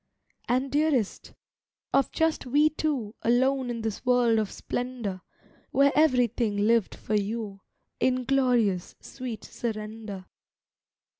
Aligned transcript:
And, 0.49 0.71
dearest,—of 0.71 2.11
just 2.11 2.47
we 2.47 2.71
two, 2.71 3.13
Alone 3.21 3.69
in 3.69 3.81
this 3.83 4.03
world 4.03 4.39
of 4.39 4.49
splendour, 4.51 5.21
Where 5.69 5.91
everything 5.95 6.57
lived 6.57 6.95
for 6.95 7.13
you, 7.13 7.61
In 7.99 8.23
glorious, 8.23 8.95
sweet 8.99 9.43
surrender. 9.43 10.25